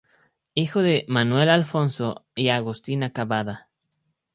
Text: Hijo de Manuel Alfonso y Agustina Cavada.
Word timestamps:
Hijo 0.55 0.81
de 0.81 1.05
Manuel 1.07 1.47
Alfonso 1.51 2.25
y 2.33 2.49
Agustina 2.49 3.13
Cavada. 3.13 3.69